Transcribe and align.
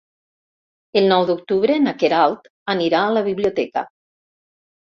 El 1.01 1.05
nou 1.11 1.25
d'octubre 1.31 1.75
na 1.85 1.93
Queralt 2.05 2.51
anirà 2.75 3.05
a 3.11 3.15
la 3.21 3.25
biblioteca. 3.31 3.87